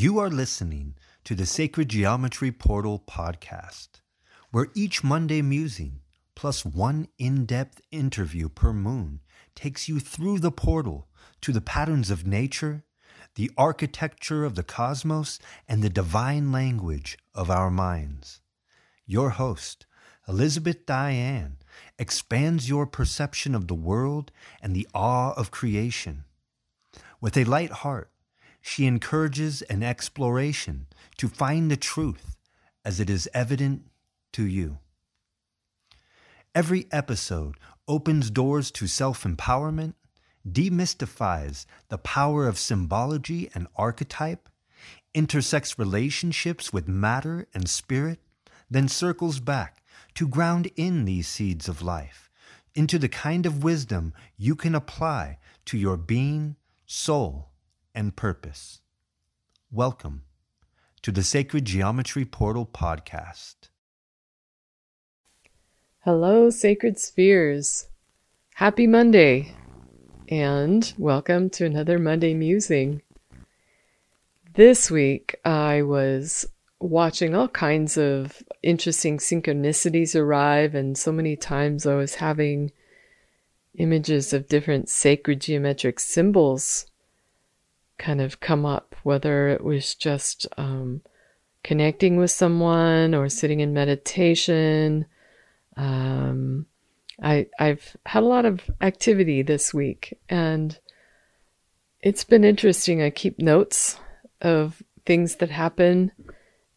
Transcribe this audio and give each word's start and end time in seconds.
You 0.00 0.18
are 0.18 0.30
listening 0.30 0.94
to 1.24 1.34
the 1.34 1.44
Sacred 1.44 1.90
Geometry 1.90 2.50
Portal 2.50 3.04
podcast, 3.06 4.00
where 4.50 4.68
each 4.74 5.04
Monday 5.04 5.42
musing 5.42 6.00
plus 6.34 6.64
one 6.64 7.08
in 7.18 7.44
depth 7.44 7.82
interview 7.90 8.48
per 8.48 8.72
moon 8.72 9.20
takes 9.54 9.90
you 9.90 10.00
through 10.00 10.38
the 10.38 10.50
portal 10.50 11.06
to 11.42 11.52
the 11.52 11.60
patterns 11.60 12.10
of 12.10 12.26
nature, 12.26 12.82
the 13.34 13.50
architecture 13.58 14.46
of 14.46 14.54
the 14.54 14.62
cosmos, 14.62 15.38
and 15.68 15.82
the 15.82 15.90
divine 15.90 16.50
language 16.50 17.18
of 17.34 17.50
our 17.50 17.70
minds. 17.70 18.40
Your 19.04 19.28
host, 19.28 19.84
Elizabeth 20.26 20.86
Diane, 20.86 21.58
expands 21.98 22.70
your 22.70 22.86
perception 22.86 23.54
of 23.54 23.68
the 23.68 23.74
world 23.74 24.32
and 24.62 24.74
the 24.74 24.88
awe 24.94 25.34
of 25.34 25.50
creation. 25.50 26.24
With 27.20 27.36
a 27.36 27.44
light 27.44 27.70
heart, 27.70 28.09
she 28.60 28.86
encourages 28.86 29.62
an 29.62 29.82
exploration 29.82 30.86
to 31.16 31.28
find 31.28 31.70
the 31.70 31.76
truth 31.76 32.36
as 32.84 33.00
it 33.00 33.10
is 33.10 33.28
evident 33.34 33.82
to 34.32 34.44
you. 34.44 34.78
Every 36.54 36.86
episode 36.90 37.56
opens 37.86 38.30
doors 38.30 38.70
to 38.72 38.86
self 38.86 39.24
empowerment, 39.24 39.94
demystifies 40.48 41.66
the 41.88 41.98
power 41.98 42.48
of 42.48 42.58
symbology 42.58 43.50
and 43.54 43.68
archetype, 43.76 44.48
intersects 45.14 45.78
relationships 45.78 46.72
with 46.72 46.88
matter 46.88 47.46
and 47.54 47.68
spirit, 47.68 48.20
then 48.70 48.88
circles 48.88 49.40
back 49.40 49.82
to 50.14 50.26
ground 50.26 50.70
in 50.76 51.04
these 51.04 51.28
seeds 51.28 51.68
of 51.68 51.82
life 51.82 52.30
into 52.74 52.98
the 52.98 53.08
kind 53.08 53.46
of 53.46 53.64
wisdom 53.64 54.12
you 54.36 54.54
can 54.54 54.74
apply 54.74 55.38
to 55.66 55.76
your 55.76 55.96
being, 55.96 56.56
soul, 56.86 57.49
and 57.94 58.16
purpose. 58.16 58.80
Welcome 59.70 60.22
to 61.02 61.12
the 61.12 61.22
Sacred 61.22 61.64
Geometry 61.64 62.24
Portal 62.24 62.66
podcast. 62.66 63.68
Hello, 66.00 66.50
Sacred 66.50 66.98
Spheres. 66.98 67.88
Happy 68.54 68.86
Monday, 68.86 69.54
and 70.28 70.92
welcome 70.98 71.50
to 71.50 71.64
another 71.64 71.98
Monday 71.98 72.34
Musing. 72.34 73.02
This 74.54 74.90
week, 74.90 75.36
I 75.44 75.82
was 75.82 76.46
watching 76.80 77.34
all 77.34 77.48
kinds 77.48 77.96
of 77.96 78.42
interesting 78.62 79.18
synchronicities 79.18 80.18
arrive, 80.18 80.74
and 80.74 80.96
so 80.96 81.12
many 81.12 81.36
times 81.36 81.86
I 81.86 81.94
was 81.94 82.16
having 82.16 82.72
images 83.76 84.32
of 84.32 84.48
different 84.48 84.88
sacred 84.88 85.40
geometric 85.40 86.00
symbols 86.00 86.86
kind 88.00 88.20
of 88.20 88.40
come 88.40 88.64
up, 88.64 88.96
whether 89.02 89.48
it 89.48 89.62
was 89.62 89.94
just 89.94 90.46
um, 90.56 91.02
connecting 91.62 92.16
with 92.16 92.30
someone 92.30 93.14
or 93.14 93.28
sitting 93.28 93.60
in 93.60 93.74
meditation. 93.74 95.04
Um, 95.76 96.66
I, 97.22 97.46
I've 97.58 97.96
had 98.06 98.22
a 98.22 98.26
lot 98.26 98.46
of 98.46 98.62
activity 98.80 99.42
this 99.42 99.74
week 99.74 100.18
and 100.28 100.78
it's 102.00 102.24
been 102.24 102.42
interesting. 102.42 103.02
I 103.02 103.10
keep 103.10 103.38
notes 103.38 104.00
of 104.40 104.82
things 105.04 105.36
that 105.36 105.50
happen 105.50 106.10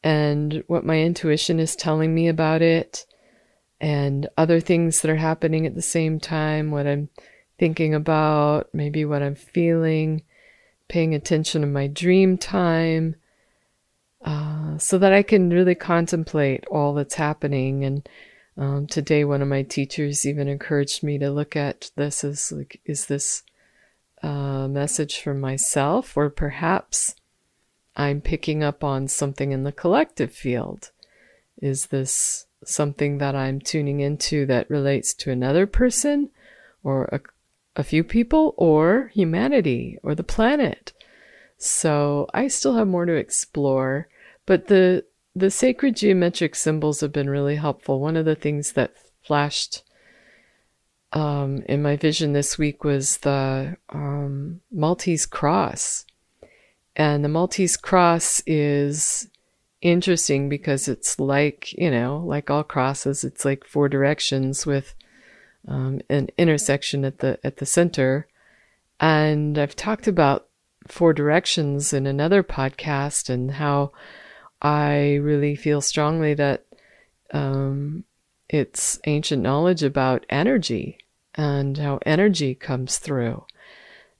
and 0.03 0.63
what 0.67 0.85
my 0.85 0.99
intuition 0.99 1.57
is 1.61 1.77
telling 1.77 2.13
me 2.13 2.27
about 2.27 2.61
it 2.61 3.05
and 3.79 4.27
other 4.37 4.59
things 4.59 5.01
that 5.01 5.09
are 5.11 5.15
happening 5.15 5.65
at 5.65 5.75
the 5.75 5.81
same 5.81 6.19
time, 6.19 6.71
what 6.71 6.85
I'm 6.85 7.07
thinking 7.57 7.93
about, 7.93 8.67
maybe 8.73 9.05
what 9.05 9.23
I'm 9.23 9.35
feeling 9.35 10.23
paying 10.87 11.15
attention 11.15 11.61
to 11.61 11.67
my 11.67 11.87
dream 11.87 12.37
time, 12.37 13.15
uh, 14.23 14.77
so 14.77 14.97
that 14.97 15.13
I 15.13 15.23
can 15.23 15.49
really 15.49 15.75
contemplate 15.75 16.65
all 16.71 16.93
that's 16.93 17.15
happening. 17.15 17.83
And 17.83 18.09
um, 18.57 18.87
today, 18.87 19.23
one 19.23 19.41
of 19.41 19.47
my 19.47 19.63
teachers 19.63 20.25
even 20.25 20.47
encouraged 20.47 21.03
me 21.03 21.17
to 21.17 21.31
look 21.31 21.55
at 21.55 21.91
this 21.95 22.23
as 22.23 22.51
like, 22.51 22.79
is 22.85 23.07
this 23.07 23.43
a 24.21 24.67
message 24.69 25.19
for 25.19 25.33
myself, 25.33 26.15
or 26.15 26.29
perhaps 26.29 27.15
I'm 27.95 28.21
picking 28.21 28.63
up 28.63 28.83
on 28.83 29.07
something 29.07 29.51
in 29.51 29.63
the 29.63 29.71
collective 29.71 30.31
field? 30.31 30.91
Is 31.61 31.87
this 31.87 32.45
something 32.63 33.17
that 33.17 33.35
I'm 33.35 33.59
tuning 33.59 33.99
into 33.99 34.45
that 34.45 34.69
relates 34.69 35.13
to 35.15 35.31
another 35.31 35.67
person 35.67 36.29
or 36.83 37.05
a 37.05 37.19
a 37.75 37.83
few 37.83 38.03
people 38.03 38.53
or 38.57 39.11
humanity 39.13 39.97
or 40.03 40.15
the 40.15 40.23
planet. 40.23 40.93
So 41.57 42.27
I 42.33 42.47
still 42.47 42.75
have 42.75 42.87
more 42.87 43.05
to 43.05 43.15
explore, 43.15 44.07
but 44.45 44.67
the 44.67 45.05
the 45.35 45.49
sacred 45.49 45.95
geometric 45.95 46.53
symbols 46.53 47.01
have 47.01 47.11
been 47.11 47.29
really 47.29 47.55
helpful. 47.55 47.99
One 47.99 48.17
of 48.17 48.25
the 48.25 48.35
things 48.35 48.73
that 48.73 48.93
flashed 49.23 49.83
um, 51.11 51.63
in 51.67 51.81
my 51.81 51.95
vision 51.95 52.33
this 52.33 52.57
week 52.57 52.83
was 52.83 53.17
the 53.17 53.77
um, 53.89 54.61
Maltese 54.71 55.25
cross. 55.25 56.05
And 56.95 57.23
the 57.23 57.29
Maltese 57.29 57.77
cross 57.77 58.41
is 58.45 59.27
interesting 59.81 60.49
because 60.49 60.87
it's 60.87 61.19
like, 61.19 61.73
you 61.73 61.89
know, 61.89 62.23
like 62.25 62.49
all 62.49 62.63
crosses, 62.63 63.23
it's 63.23 63.45
like 63.45 63.65
four 63.65 63.89
directions 63.89 64.65
with 64.65 64.93
um, 65.67 66.01
an 66.09 66.29
intersection 66.37 67.05
at 67.05 67.19
the 67.19 67.39
at 67.43 67.57
the 67.57 67.65
center. 67.65 68.27
And 68.99 69.57
I've 69.57 69.75
talked 69.75 70.07
about 70.07 70.47
four 70.87 71.13
directions 71.13 71.93
in 71.93 72.05
another 72.05 72.43
podcast 72.43 73.29
and 73.29 73.51
how 73.51 73.91
I 74.61 75.15
really 75.15 75.55
feel 75.55 75.81
strongly 75.81 76.33
that 76.35 76.65
um, 77.33 78.03
it's 78.49 78.99
ancient 79.05 79.41
knowledge 79.41 79.83
about 79.83 80.25
energy 80.29 80.99
and 81.35 81.77
how 81.77 81.99
energy 82.05 82.53
comes 82.55 82.97
through. 82.97 83.45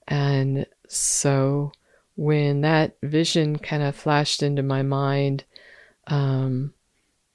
And 0.08 0.66
so 0.88 1.72
when 2.16 2.62
that 2.62 2.98
vision 3.02 3.60
kind 3.60 3.84
of 3.84 3.96
flashed 3.96 4.44
into 4.44 4.64
my 4.64 4.81
mind, 4.81 5.44
um, 6.08 6.74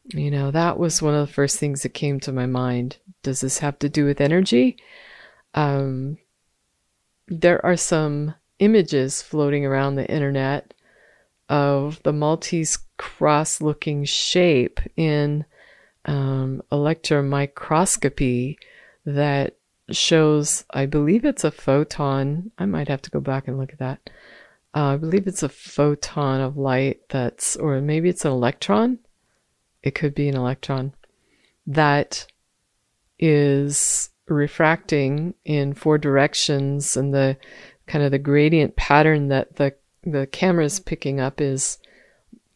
you 0.08 0.30
know, 0.30 0.50
that 0.50 0.78
was 0.78 1.02
one 1.02 1.14
of 1.14 1.26
the 1.26 1.32
first 1.32 1.58
things 1.58 1.82
that 1.82 1.90
came 1.90 2.20
to 2.20 2.32
my 2.32 2.46
mind. 2.46 2.98
Does 3.22 3.40
this 3.40 3.58
have 3.58 3.78
to 3.80 3.88
do 3.88 4.04
with 4.04 4.20
energy? 4.20 4.76
Um, 5.54 6.18
there 7.26 7.64
are 7.64 7.76
some 7.76 8.34
images 8.58 9.20
floating 9.20 9.66
around 9.66 9.94
the 9.94 10.10
internet 10.10 10.74
of 11.48 12.02
the 12.02 12.12
Maltese 12.12 12.78
cross 12.96 13.60
looking 13.60 14.04
shape 14.04 14.80
in 14.96 15.44
um, 16.04 16.62
electron 16.72 17.28
microscopy 17.28 18.58
that 19.04 19.56
shows, 19.90 20.64
I 20.70 20.86
believe 20.86 21.24
it's 21.24 21.44
a 21.44 21.50
photon. 21.50 22.50
I 22.58 22.66
might 22.66 22.88
have 22.88 23.02
to 23.02 23.10
go 23.10 23.20
back 23.20 23.48
and 23.48 23.58
look 23.58 23.72
at 23.72 23.78
that. 23.78 24.10
Uh, 24.74 24.94
I 24.94 24.96
believe 24.96 25.26
it's 25.26 25.42
a 25.42 25.48
photon 25.48 26.40
of 26.40 26.56
light 26.56 27.00
that's, 27.08 27.56
or 27.56 27.80
maybe 27.80 28.08
it's 28.08 28.24
an 28.24 28.32
electron 28.32 28.98
it 29.82 29.94
could 29.94 30.14
be 30.14 30.28
an 30.28 30.36
electron 30.36 30.92
that 31.66 32.26
is 33.18 34.10
refracting 34.26 35.34
in 35.44 35.74
four 35.74 35.98
directions 35.98 36.96
and 36.96 37.12
the 37.14 37.36
kind 37.86 38.04
of 38.04 38.10
the 38.10 38.18
gradient 38.18 38.76
pattern 38.76 39.28
that 39.28 39.56
the 39.56 39.74
the 40.02 40.26
camera 40.26 40.64
is 40.64 40.80
picking 40.80 41.20
up 41.20 41.40
is 41.40 41.78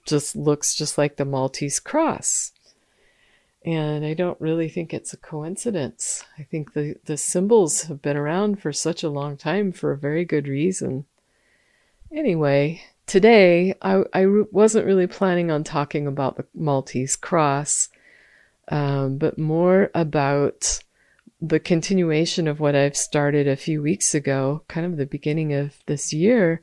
just 0.07 0.37
looks 0.37 0.75
just 0.75 0.99
like 0.99 1.17
the 1.17 1.25
Maltese 1.25 1.81
cross. 1.81 2.53
And 3.65 4.05
I 4.05 4.15
don't 4.15 4.41
really 4.41 4.69
think 4.69 4.93
it's 4.93 5.13
a 5.13 5.17
coincidence. 5.19 6.25
I 6.39 6.43
think 6.43 6.73
the, 6.73 6.97
the 7.05 7.17
symbols 7.17 7.83
have 7.83 8.03
been 8.03 8.17
around 8.17 8.61
for 8.61 8.73
such 8.73 9.05
a 9.05 9.11
long 9.11 9.37
time 9.37 9.71
for 9.71 9.93
a 9.93 9.99
very 9.99 10.25
good 10.25 10.49
reason. 10.49 11.05
Anyway, 12.11 12.83
today 13.07 13.75
I, 13.83 14.03
I 14.13 14.27
wasn't 14.51 14.87
really 14.87 15.07
planning 15.07 15.51
on 15.51 15.65
talking 15.65 16.07
about 16.07 16.37
the 16.37 16.47
Maltese 16.55 17.17
cross, 17.17 17.89
um, 18.69 19.19
but 19.19 19.39
more 19.39 19.91
about 19.95 20.81
the 21.41 21.59
continuation 21.59 22.47
of 22.47 22.61
what 22.61 22.77
I've 22.77 22.97
started 22.97 23.49
a 23.49 23.57
few 23.57 23.83
weeks 23.83 24.15
ago, 24.15 24.63
kind 24.69 24.87
of 24.87 24.97
the 24.97 25.07
beginning 25.07 25.53
of 25.53 25.75
this 25.87 26.13
year, 26.13 26.63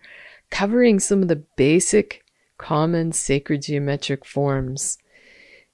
covering 0.50 1.00
some 1.00 1.22
of 1.22 1.28
the 1.28 1.44
basic 1.58 2.24
common 2.58 3.12
sacred 3.12 3.62
geometric 3.64 4.26
forms. 4.26 4.98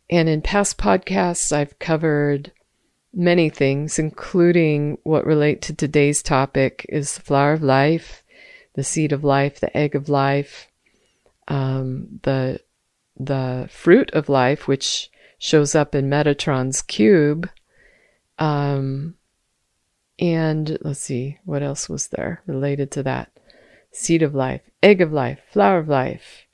And 0.10 0.28
in 0.28 0.42
past 0.42 0.78
podcasts, 0.78 1.52
I've 1.52 1.78
covered 1.78 2.52
many 3.14 3.50
things, 3.50 3.98
including 3.98 4.98
what 5.04 5.26
relate 5.26 5.62
to 5.64 5.74
today's 5.74 6.22
topic 6.22 6.86
is 6.90 7.16
the 7.16 7.22
flower 7.22 7.54
of 7.54 7.64
life, 7.64 8.24
the 8.76 8.84
seed 8.84 9.12
of 9.12 9.24
life, 9.24 9.60
the 9.60 9.76
egg 9.76 9.96
of 9.96 10.10
life, 10.10 10.68
um, 11.48 12.20
the 12.24 12.60
the 13.18 13.68
fruit 13.72 14.12
of 14.12 14.30
life, 14.30 14.68
which 14.68 15.10
shows 15.38 15.74
up 15.74 15.96
in 15.96 16.10
Metatron's 16.10 16.82
cube. 16.82 17.50
Um, 18.38 19.16
and 20.20 20.78
let's 20.82 21.00
see, 21.00 21.40
what 21.46 21.64
else 21.64 21.90
was 21.90 22.08
there 22.08 22.42
related 22.46 22.92
to 22.92 23.04
that? 23.04 23.32
Seed 23.92 24.22
of 24.22 24.36
life, 24.36 24.62
egg 24.84 25.02
of 25.02 25.14
life, 25.14 25.40
flower 25.50 25.80
of 25.80 25.88
life, 25.88 26.46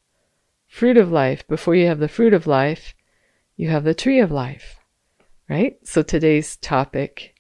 fruit 0.67 0.97
of 0.97 1.11
life. 1.11 1.47
Before 1.47 1.73
you 1.73 1.87
have 1.87 1.99
the 1.99 2.07
fruit 2.07 2.33
of 2.33 2.45
life, 2.45 2.93
you 3.55 3.69
have 3.69 3.83
the 3.83 3.95
tree 3.95 4.19
of 4.19 4.31
life, 4.31 4.79
right? 5.49 5.77
So 5.83 6.03
today's 6.03 6.55
topic 6.57 7.35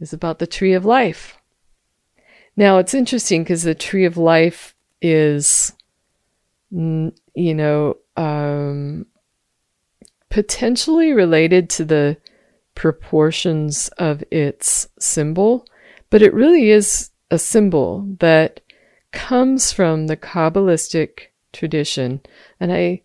is 0.00 0.12
about 0.12 0.38
the 0.38 0.46
tree 0.46 0.72
of 0.72 0.84
life. 0.86 1.38
Now 2.56 2.78
it's 2.78 2.94
interesting 2.94 3.42
because 3.42 3.62
the 3.62 3.74
tree 3.74 4.04
of 4.04 4.16
life 4.16 4.74
is, 5.02 5.72
you 6.70 7.12
know, 7.34 7.96
um, 8.16 9.06
potentially 10.30 11.12
related 11.12 11.68
to 11.70 11.84
the 11.84 12.16
proportions 12.74 13.88
of 13.98 14.22
its 14.30 14.88
symbol, 14.98 15.66
but 16.10 16.22
it 16.22 16.34
really 16.34 16.70
is 16.70 17.10
a 17.30 17.38
symbol 17.38 18.06
that 18.20 18.60
comes 19.12 19.72
from 19.72 20.06
the 20.06 20.16
Kabbalistic 20.16 21.30
tradition. 21.52 22.20
And 22.60 22.72
I, 22.72 23.02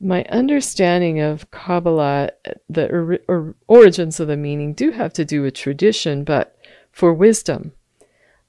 my 0.00 0.24
understanding 0.24 1.20
of 1.20 1.50
Kabbalah, 1.50 2.30
the 2.68 2.90
or, 2.90 3.18
or 3.28 3.54
origins 3.66 4.20
of 4.20 4.28
the 4.28 4.36
meaning 4.36 4.72
do 4.72 4.90
have 4.90 5.12
to 5.14 5.24
do 5.24 5.42
with 5.42 5.54
tradition, 5.54 6.24
but 6.24 6.56
for 6.92 7.12
wisdom. 7.12 7.72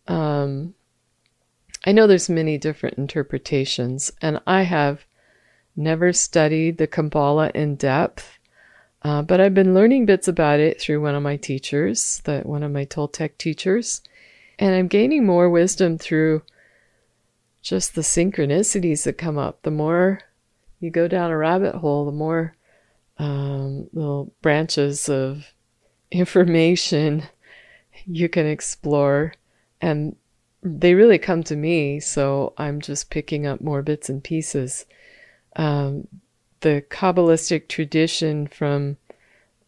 Um, 0.07 0.73
I 1.85 1.91
know 1.91 2.07
there's 2.07 2.29
many 2.29 2.57
different 2.57 2.97
interpretations, 2.97 4.11
and 4.21 4.41
I 4.47 4.63
have 4.63 5.05
never 5.75 6.13
studied 6.13 6.77
the 6.77 6.87
Kabbalah 6.87 7.51
in 7.53 7.75
depth, 7.75 8.39
uh, 9.03 9.21
but 9.21 9.39
I've 9.39 9.53
been 9.53 9.73
learning 9.73 10.05
bits 10.05 10.27
about 10.27 10.59
it 10.59 10.81
through 10.81 11.01
one 11.01 11.15
of 11.15 11.21
my 11.21 11.37
teachers, 11.37 12.21
that 12.25 12.45
one 12.45 12.63
of 12.63 12.71
my 12.71 12.85
Toltec 12.85 13.37
teachers, 13.37 14.01
and 14.57 14.73
I'm 14.73 14.87
gaining 14.87 15.25
more 15.25 15.49
wisdom 15.49 15.97
through 15.97 16.41
just 17.61 17.95
the 17.95 18.01
synchronicities 18.01 19.03
that 19.03 19.17
come 19.17 19.37
up. 19.37 19.63
The 19.63 19.71
more 19.71 20.21
you 20.79 20.89
go 20.91 21.07
down 21.07 21.31
a 21.31 21.37
rabbit 21.37 21.75
hole, 21.75 22.05
the 22.05 22.11
more 22.11 22.55
um, 23.17 23.89
little 23.93 24.33
branches 24.41 25.09
of 25.09 25.53
information 26.11 27.23
you 28.05 28.29
can 28.29 28.45
explore, 28.45 29.33
and 29.81 30.16
they 30.63 30.94
really 30.94 31.19
come 31.19 31.44
to 31.44 31.56
me. 31.56 32.00
So 32.00 32.54
I'm 32.57 32.81
just 32.81 33.10
picking 33.10 33.45
up 33.45 33.62
more 33.62 33.81
bits 33.81 34.10
and 34.10 34.24
pieces 34.24 34.86
um, 35.56 36.07
the 36.62 36.83
Kabbalistic 36.89 37.68
tradition 37.68 38.48
from 38.48 38.98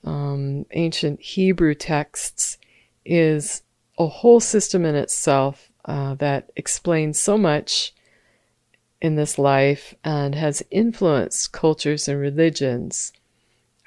um, 0.04 0.66
ancient 0.72 1.22
Hebrew 1.22 1.76
texts 1.76 2.58
is 3.06 3.62
a 3.98 4.08
whole 4.08 4.40
system 4.40 4.86
in 4.86 4.96
itself 4.96 5.72
uh, 5.86 6.16
that 6.16 6.52
explains 6.56 7.20
so 7.20 7.38
much 7.38 7.94
in 9.02 9.16
this 9.16 9.38
life 9.38 9.94
and 10.04 10.36
has 10.36 10.64
influenced 10.72 11.52
cultures 11.52 12.08
and 12.08 12.20
religions 12.20 13.14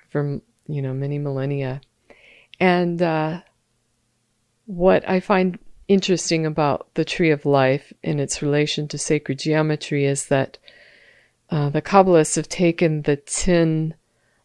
for 0.09 0.41
you 0.67 0.83
know 0.83 0.95
many 0.95 1.19
millennia. 1.19 1.81
And 2.59 3.01
uh, 3.03 3.41
what 4.67 5.09
I 5.09 5.21
find 5.21 5.59
interesting 5.91 6.47
about 6.47 6.87
the 6.95 7.05
tree 7.05 7.33
of 7.33 7.45
life 7.45 7.93
in 8.01 8.21
its 8.21 8.43
relation 8.43 8.87
to 8.87 8.97
sacred 8.97 9.41
geometry 9.41 10.05
is 10.05 10.27
that 10.27 10.57
uh, 11.51 11.69
the 11.69 11.83
Kabbalists 11.83 12.37
have 12.37 12.49
taken 12.49 13.03
the 13.03 13.17
10 13.17 13.95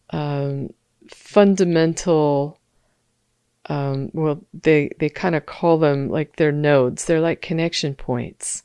um, 0.09 0.74
fundamental, 1.07 2.57
um, 3.68 4.09
well, 4.13 4.42
they, 4.59 4.89
they 4.97 5.07
kind 5.07 5.36
of 5.36 5.45
call 5.45 5.77
them 5.77 6.09
like 6.09 6.38
their 6.38 6.51
nodes. 6.51 7.06
They're 7.06 7.21
like 7.21 7.44
connection 7.44 7.94
points 7.94 8.63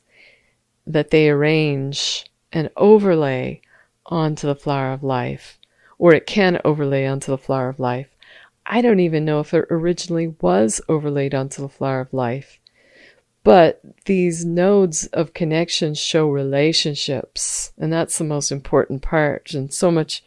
that 0.87 1.11
they 1.11 1.29
arrange 1.29 2.25
and 2.51 2.71
overlay 2.77 3.61
onto 4.07 4.47
the 4.47 4.55
flower 4.55 4.91
of 4.91 5.03
life, 5.03 5.59
or 5.99 6.15
it 6.15 6.25
can 6.25 6.59
overlay 6.65 7.05
onto 7.05 7.31
the 7.31 7.37
flower 7.37 7.69
of 7.69 7.79
life. 7.79 8.07
I 8.65 8.81
don't 8.81 8.99
even 8.99 9.23
know 9.23 9.39
if 9.39 9.53
it 9.53 9.65
originally 9.69 10.33
was 10.41 10.81
overlaid 10.89 11.35
onto 11.35 11.61
the 11.61 11.69
flower 11.69 11.99
of 11.99 12.11
life. 12.11 12.57
But 13.43 13.81
these 14.05 14.45
nodes 14.45 15.07
of 15.07 15.33
connection 15.33 15.95
show 15.95 16.29
relationships, 16.29 17.73
and 17.77 17.91
that's 17.91 18.17
the 18.17 18.23
most 18.23 18.51
important 18.51 19.01
part. 19.01 19.53
And 19.53 19.73
so 19.73 19.89
much 19.89 20.23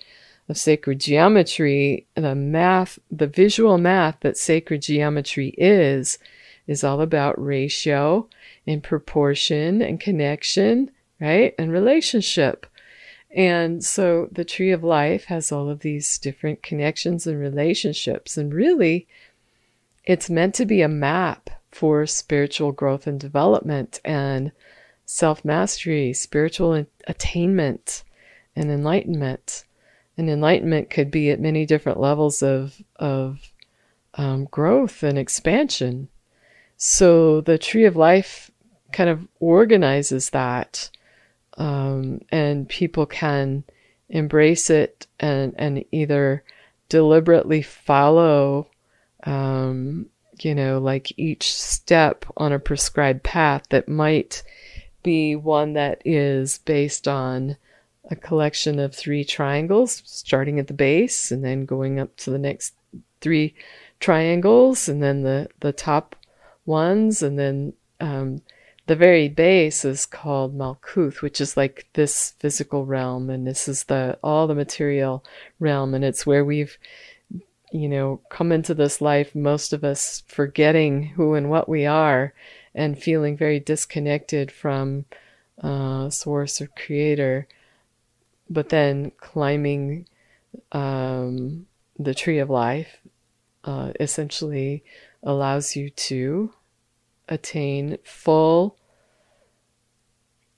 of 0.48 0.58
sacred 0.58 1.00
geometry, 1.00 2.06
the 2.16 2.34
math, 2.34 2.98
the 3.10 3.28
visual 3.28 3.78
math 3.78 4.18
that 4.20 4.36
sacred 4.36 4.82
geometry 4.82 5.54
is, 5.56 6.18
is 6.66 6.82
all 6.82 7.00
about 7.00 7.40
ratio 7.42 8.28
and 8.66 8.82
proportion 8.82 9.80
and 9.80 10.00
connection, 10.00 10.90
right? 11.20 11.54
And 11.58 11.70
relationship. 11.70 12.66
And 13.30 13.84
so 13.84 14.28
the 14.30 14.44
tree 14.44 14.70
of 14.70 14.84
life 14.84 15.24
has 15.24 15.52
all 15.52 15.68
of 15.68 15.80
these 15.80 16.18
different 16.18 16.62
connections 16.62 17.26
and 17.26 17.38
relationships. 17.38 18.36
And 18.36 18.52
really, 18.52 19.06
it's 20.04 20.30
meant 20.30 20.54
to 20.56 20.66
be 20.66 20.82
a 20.82 20.88
map 20.88 21.50
for 21.74 22.06
spiritual 22.06 22.72
growth 22.72 23.06
and 23.06 23.18
development 23.18 24.00
and 24.04 24.52
self 25.04 25.44
mastery, 25.44 26.12
spiritual 26.12 26.86
attainment, 27.06 28.04
and 28.54 28.70
enlightenment. 28.70 29.64
And 30.16 30.30
enlightenment 30.30 30.90
could 30.90 31.10
be 31.10 31.30
at 31.30 31.40
many 31.40 31.66
different 31.66 31.98
levels 31.98 32.42
of, 32.42 32.80
of 32.96 33.52
um, 34.14 34.44
growth 34.44 35.02
and 35.02 35.18
expansion. 35.18 36.08
So 36.76 37.40
the 37.40 37.58
tree 37.58 37.84
of 37.84 37.96
life 37.96 38.50
kind 38.92 39.10
of 39.10 39.26
organizes 39.40 40.30
that, 40.30 40.88
um, 41.58 42.20
and 42.30 42.68
people 42.68 43.06
can 43.06 43.64
embrace 44.08 44.70
it 44.70 45.08
and, 45.18 45.52
and 45.58 45.84
either 45.90 46.44
deliberately 46.88 47.62
follow 47.62 48.68
um, 49.24 50.06
you 50.42 50.54
know, 50.54 50.78
like 50.78 51.12
each 51.18 51.52
step 51.52 52.24
on 52.36 52.52
a 52.52 52.58
prescribed 52.58 53.22
path 53.22 53.62
that 53.68 53.88
might 53.88 54.42
be 55.02 55.36
one 55.36 55.74
that 55.74 56.00
is 56.04 56.58
based 56.58 57.06
on 57.06 57.56
a 58.10 58.16
collection 58.16 58.78
of 58.78 58.94
three 58.94 59.24
triangles, 59.24 60.02
starting 60.06 60.58
at 60.58 60.66
the 60.66 60.74
base 60.74 61.30
and 61.30 61.44
then 61.44 61.66
going 61.66 62.00
up 62.00 62.16
to 62.16 62.30
the 62.30 62.38
next 62.38 62.74
three 63.20 63.54
triangles, 64.00 64.88
and 64.88 65.02
then 65.02 65.22
the, 65.22 65.48
the 65.60 65.72
top 65.72 66.16
ones, 66.66 67.22
and 67.22 67.38
then 67.38 67.72
um, 68.00 68.42
the 68.86 68.96
very 68.96 69.28
base 69.28 69.84
is 69.84 70.04
called 70.04 70.56
Malkuth, 70.56 71.22
which 71.22 71.40
is 71.40 71.56
like 71.56 71.86
this 71.94 72.34
physical 72.38 72.84
realm, 72.84 73.30
and 73.30 73.46
this 73.46 73.66
is 73.66 73.84
the 73.84 74.18
all 74.22 74.46
the 74.46 74.54
material 74.54 75.24
realm, 75.58 75.94
and 75.94 76.04
it's 76.04 76.26
where 76.26 76.44
we've 76.44 76.76
you 77.74 77.88
know, 77.88 78.20
come 78.28 78.52
into 78.52 78.72
this 78.72 79.00
life, 79.00 79.34
most 79.34 79.72
of 79.72 79.82
us 79.82 80.22
forgetting 80.28 81.08
who 81.08 81.34
and 81.34 81.50
what 81.50 81.68
we 81.68 81.84
are 81.84 82.32
and 82.72 82.96
feeling 82.96 83.36
very 83.36 83.58
disconnected 83.58 84.52
from 84.52 85.06
uh, 85.60 86.08
source 86.08 86.60
or 86.60 86.68
creator, 86.68 87.48
but 88.48 88.68
then 88.68 89.10
climbing 89.18 90.06
um, 90.70 91.66
the 91.98 92.14
tree 92.14 92.38
of 92.38 92.48
life 92.48 92.98
uh, 93.64 93.90
essentially 93.98 94.84
allows 95.24 95.74
you 95.74 95.90
to 95.90 96.54
attain 97.28 97.98
full 98.04 98.76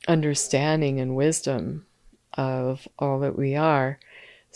understanding 0.06 1.00
and 1.00 1.16
wisdom 1.16 1.86
of 2.34 2.86
all 2.98 3.20
that 3.20 3.38
we 3.38 3.56
are. 3.56 3.98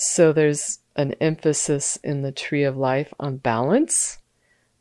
So 0.03 0.33
there's 0.33 0.79
an 0.97 1.13
emphasis 1.21 1.97
in 2.03 2.23
the 2.23 2.33
tree 2.33 2.65
of 2.65 2.75
life 2.75 3.13
on 3.21 3.37
balance, 3.37 4.17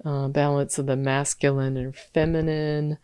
uh, 0.06 0.30
balance 0.30 0.80
of 0.80 0.86
the 0.86 0.96
masculine 0.96 1.76
and 1.76 1.94
feminine, 1.94 2.98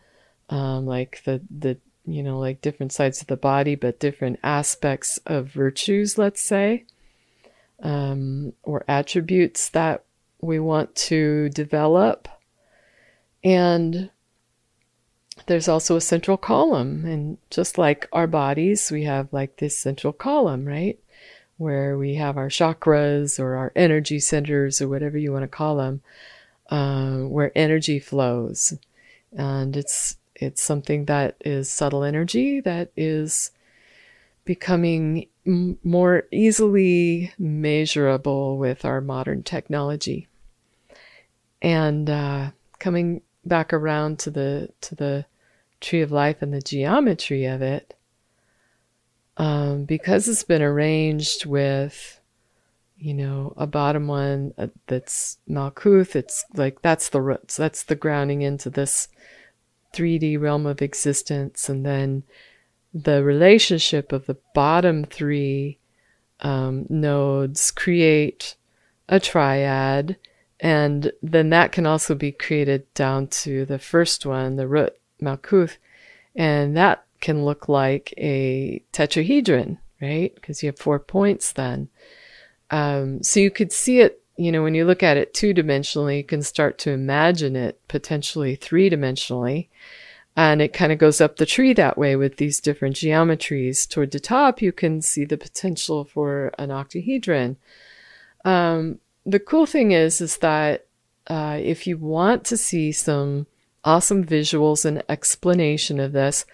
um, 0.48 0.86
like 0.86 1.22
the 1.24 1.42
the 1.50 1.76
you 2.06 2.22
know 2.22 2.38
like 2.38 2.62
different 2.62 2.92
sides 2.92 3.20
of 3.20 3.26
the 3.26 3.36
body, 3.36 3.74
but 3.74 4.00
different 4.00 4.38
aspects 4.42 5.18
of 5.26 5.48
virtues, 5.48 6.16
let's 6.16 6.40
say, 6.40 6.86
um, 7.82 8.54
or 8.62 8.82
attributes 8.88 9.68
that 9.68 10.02
we 10.40 10.58
want 10.58 10.96
to 10.96 11.50
develop, 11.50 12.28
and 13.44 14.08
there's 15.44 15.68
also 15.68 15.96
a 15.96 16.00
central 16.00 16.38
column. 16.38 17.04
And 17.04 17.36
just 17.50 17.76
like 17.76 18.08
our 18.10 18.26
bodies 18.26 18.90
we 18.90 19.04
have 19.04 19.30
like 19.34 19.58
this 19.58 19.76
central 19.76 20.14
column 20.14 20.64
right 20.64 20.98
where 21.58 21.96
we 21.96 22.14
have 22.14 22.36
our 22.36 22.48
chakras 22.48 23.38
or 23.38 23.54
our 23.54 23.72
energy 23.74 24.18
centers 24.18 24.80
or 24.80 24.88
whatever 24.88 25.16
you 25.16 25.32
want 25.32 25.42
to 25.42 25.48
call 25.48 25.76
them, 25.76 26.02
uh, 26.70 27.18
where 27.18 27.52
energy 27.54 27.98
flows, 27.98 28.74
and 29.36 29.76
it's 29.76 30.16
it's 30.34 30.62
something 30.62 31.06
that 31.06 31.36
is 31.40 31.70
subtle 31.70 32.04
energy 32.04 32.60
that 32.60 32.90
is 32.96 33.50
becoming 34.44 35.26
m- 35.46 35.78
more 35.82 36.24
easily 36.30 37.32
measurable 37.38 38.58
with 38.58 38.84
our 38.84 39.00
modern 39.00 39.42
technology. 39.42 40.28
And 41.62 42.08
uh, 42.10 42.50
coming 42.78 43.22
back 43.44 43.72
around 43.72 44.18
to 44.20 44.30
the 44.30 44.70
to 44.82 44.94
the 44.94 45.26
tree 45.80 46.02
of 46.02 46.12
life 46.12 46.42
and 46.42 46.52
the 46.52 46.60
geometry 46.60 47.44
of 47.44 47.62
it, 47.62 47.95
um, 49.36 49.84
because 49.84 50.28
it's 50.28 50.42
been 50.42 50.62
arranged 50.62 51.44
with, 51.44 52.20
you 52.96 53.12
know, 53.12 53.52
a 53.56 53.66
bottom 53.66 54.06
one 54.06 54.54
uh, 54.56 54.68
that's 54.86 55.38
Malkuth, 55.48 56.16
it's 56.16 56.44
like 56.54 56.82
that's 56.82 57.10
the 57.10 57.20
roots, 57.20 57.56
that's 57.56 57.82
the 57.82 57.94
grounding 57.94 58.42
into 58.42 58.70
this 58.70 59.08
3D 59.92 60.40
realm 60.40 60.66
of 60.66 60.82
existence. 60.82 61.68
And 61.68 61.84
then 61.84 62.22
the 62.94 63.22
relationship 63.22 64.12
of 64.12 64.26
the 64.26 64.38
bottom 64.54 65.04
three 65.04 65.78
um, 66.40 66.86
nodes 66.88 67.70
create 67.70 68.56
a 69.08 69.20
triad. 69.20 70.16
And 70.60 71.12
then 71.22 71.50
that 71.50 71.72
can 71.72 71.86
also 71.86 72.14
be 72.14 72.32
created 72.32 72.92
down 72.94 73.26
to 73.28 73.66
the 73.66 73.78
first 73.78 74.24
one, 74.24 74.56
the 74.56 74.66
root, 74.66 74.96
Malkuth. 75.20 75.76
And 76.34 76.76
that 76.76 77.05
can 77.26 77.44
look 77.44 77.68
like 77.68 78.14
a 78.16 78.80
tetrahedron, 78.92 79.78
right? 80.00 80.32
Because 80.36 80.62
you 80.62 80.68
have 80.68 80.78
four 80.78 81.00
points 81.00 81.50
then. 81.50 81.88
Um, 82.70 83.20
so 83.20 83.40
you 83.40 83.50
could 83.50 83.72
see 83.72 83.98
it, 83.98 84.22
you 84.36 84.52
know, 84.52 84.62
when 84.62 84.76
you 84.76 84.84
look 84.84 85.02
at 85.02 85.16
it 85.16 85.34
two 85.34 85.52
dimensionally, 85.52 86.18
you 86.18 86.24
can 86.24 86.40
start 86.42 86.78
to 86.78 86.92
imagine 86.92 87.56
it 87.56 87.80
potentially 87.88 88.54
three 88.54 88.88
dimensionally. 88.88 89.66
And 90.36 90.62
it 90.62 90.72
kind 90.72 90.92
of 90.92 90.98
goes 90.98 91.20
up 91.20 91.36
the 91.36 91.46
tree 91.46 91.72
that 91.72 91.98
way 91.98 92.14
with 92.14 92.36
these 92.36 92.60
different 92.60 92.94
geometries. 92.94 93.88
Toward 93.88 94.12
the 94.12 94.20
top, 94.20 94.62
you 94.62 94.70
can 94.70 95.02
see 95.02 95.24
the 95.24 95.36
potential 95.36 96.04
for 96.04 96.52
an 96.60 96.70
octahedron. 96.70 97.56
Um, 98.44 99.00
the 99.24 99.40
cool 99.40 99.66
thing 99.66 99.90
is, 99.90 100.20
is 100.20 100.36
that 100.36 100.86
uh, 101.26 101.58
if 101.60 101.88
you 101.88 101.98
want 101.98 102.44
to 102.44 102.56
see 102.56 102.92
some 102.92 103.48
awesome 103.82 104.24
visuals 104.24 104.84
and 104.84 105.02
explanation 105.08 105.98
of 105.98 106.12
this, 106.12 106.44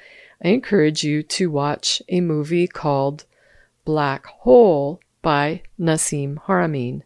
I 0.45 0.49
encourage 0.49 1.05
you 1.05 1.23
to 1.23 1.51
watch 1.51 2.03
a 2.09 2.21
movie 2.21 2.67
called 2.67 3.25
Black 3.85 4.27
Whole 4.27 5.01
by 5.23 5.63
Nassim 5.79 6.37
Haramein. 6.47 7.03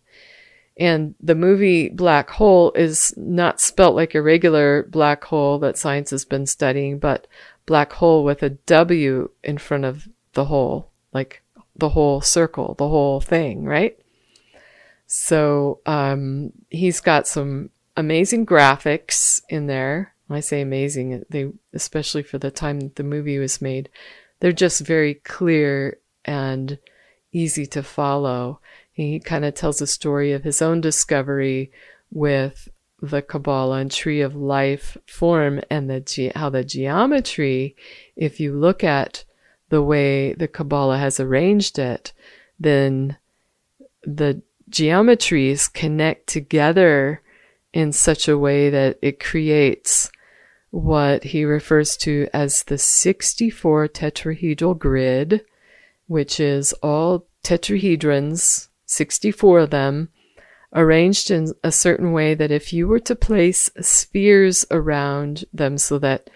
And 0.78 1.14
the 1.21 1.35
movie 1.35 1.88
Black 1.88 2.31
Whole 2.31 2.73
is 2.73 3.14
not 3.16 3.61
spelt 3.61 3.95
like 3.95 4.14
a 4.14 4.23
regular 4.23 4.83
black 4.85 5.25
hole 5.25 5.59
that 5.61 5.78
science 5.78 6.11
has 6.11 6.25
been 6.25 6.47
studying, 6.47 6.99
but 6.99 7.26
black 7.66 7.95
hole 7.95 8.25
with 8.25 8.43
a 8.43 8.50
W 8.50 9.31
in 9.43 9.59
front 9.59 9.85
of 9.85 10.09
the 10.35 10.47
hole, 10.47 10.90
like 11.12 11.43
the 11.75 11.90
whole 11.90 12.21
circle, 12.21 12.75
the 12.78 12.88
whole 12.88 13.21
thing, 13.21 13.64
right? 13.64 13.99
So 15.07 15.81
um, 15.87 16.52
he's 16.69 17.00
got 17.00 17.26
some 17.26 17.71
amazing 17.97 18.45
graphics 18.45 19.40
in 19.49 19.66
there 19.66 20.14
I 20.28 20.40
say 20.40 20.61
amazing, 20.61 21.14
uh, 21.14 21.21
they 21.30 21.52
especially 21.73 22.23
for 22.23 22.38
the 22.38 22.50
time 22.50 22.92
the 22.97 23.04
movie 23.04 23.38
was 23.38 23.62
made, 23.62 23.88
they're 24.40 24.52
just 24.52 24.80
very 24.80 25.14
clear 25.14 25.99
and 26.25 26.78
easy 27.33 27.66
to 27.66 27.83
follow. 27.83 28.61
He 28.92 29.21
kind 29.21 29.45
of 29.45 29.54
tells 29.54 29.80
a 29.80 29.87
story 29.87 30.33
of 30.33 30.45
his 30.45 30.61
own 30.61 30.80
discovery 30.80 31.71
with 32.11 32.68
the 33.00 33.23
Kabbalah 33.23 33.78
and 33.78 33.90
Tree 33.90 34.21
of 34.21 34.35
Life 34.35 34.97
form 35.06 35.61
and 35.71 35.88
the 35.88 36.00
ge- 36.00 36.33
how 36.35 36.50
the 36.50 36.64
geometry, 36.64 37.76
if 38.16 38.40
you 38.40 38.54
look 38.54 38.83
at 38.83 39.25
the 39.68 39.83
way 39.83 40.33
the 40.33 40.49
Kabbalah 40.49 40.99
has 40.99 41.21
arranged 41.21 41.78
it, 41.78 42.12
then 42.59 43.16
the 44.02 44.42
geometries 44.71 45.73
connect 45.73 46.26
together 46.26 47.23
in 47.73 47.92
such 47.92 48.28
a 48.28 48.38
way 48.38 48.71
that 48.71 48.99
it 49.02 49.21
creates 49.21 50.11
what 50.76 51.25
he 51.25 51.42
refers 51.42 51.97
to 51.97 52.28
as 52.35 52.62
the 52.64 52.76
64 52.76 53.88
tetrahedral 53.88 54.78
grid, 54.78 55.42
which 56.06 56.38
is 56.38 56.75
all 56.75 57.26
tetrahedrons, 57.42 58.68
64 58.85 59.61
of 59.61 59.71
them, 59.71 60.11
arranged 60.75 61.30
in 61.30 61.54
a 61.64 61.73
certain 61.73 62.12
way 62.12 62.35
that 62.35 62.50
if 62.50 62.75
you 62.75 62.87
were 62.87 63.00
to 63.00 63.16
place 63.16 63.71
spheres 63.80 64.66
around 64.71 65.47
them 65.50 65.78
so 65.78 65.99
that 65.99 66.28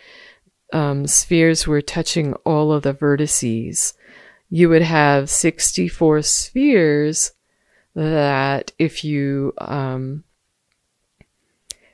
um, 0.72 1.06
spheres 1.06 1.66
were 1.66 1.82
touching 1.82 2.32
all 2.46 2.72
of 2.72 2.82
the 2.82 2.94
vertices, 2.94 3.92
you 4.48 4.70
would 4.70 4.82
have 4.82 5.28
64 5.28 6.22
spheres 6.22 7.32
that 7.94 8.72
if 8.78 9.04
you 9.04 9.52
um, 9.58 10.24